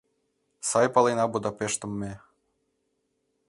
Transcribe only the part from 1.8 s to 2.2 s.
ме